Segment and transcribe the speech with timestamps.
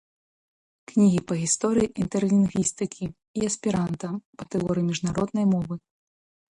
[0.91, 4.07] кнігі па гісторыі інтэрлінгвістыкі і эсперанта,
[4.39, 5.75] па тэорыі міжнароднай мовы